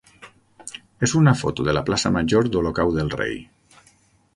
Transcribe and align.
és 1.07 1.13
una 1.21 1.33
foto 1.43 1.67
de 1.69 1.77
la 1.79 1.83
plaça 1.91 2.13
major 2.19 2.53
d'Olocau 2.57 2.97
del 2.99 3.15
Rei. 3.23 3.41